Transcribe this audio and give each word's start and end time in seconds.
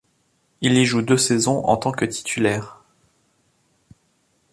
Il 0.61 0.79
y 0.79 0.85
joue 0.87 1.03
deux 1.03 1.19
saisons 1.19 1.63
en 1.63 1.77
tant 1.77 1.91
que 1.91 2.05
titulaire. 2.05 2.81